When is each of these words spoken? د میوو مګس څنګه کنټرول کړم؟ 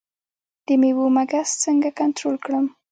د 0.65 0.67
میوو 0.81 1.05
مګس 1.15 1.49
څنګه 1.63 1.89
کنټرول 1.99 2.35
کړم؟ 2.45 2.65